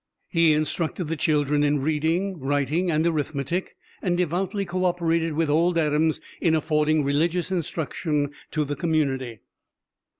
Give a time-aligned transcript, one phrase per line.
[0.29, 5.77] He instructed the children in reading, writing, and arithmetic, and devoutly co operated with old
[5.77, 9.41] Adams in affording religious instruction to the community.